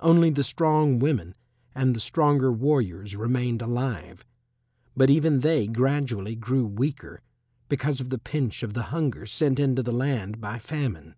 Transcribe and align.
Only 0.00 0.30
the 0.30 0.42
strong 0.42 0.98
women 1.00 1.34
and 1.74 1.94
the 1.94 2.00
stronger 2.00 2.50
warriors 2.50 3.14
remained 3.14 3.60
alive, 3.60 4.24
but 4.96 5.10
even 5.10 5.40
they 5.40 5.66
gradually 5.66 6.34
grew 6.34 6.64
weaker 6.64 7.20
because 7.68 8.00
of 8.00 8.08
the 8.08 8.16
pinch 8.18 8.62
of 8.62 8.72
the 8.72 8.84
hunger 8.84 9.26
sent 9.26 9.58
into 9.60 9.82
the 9.82 9.92
land 9.92 10.40
by 10.40 10.58
famine. 10.58 11.14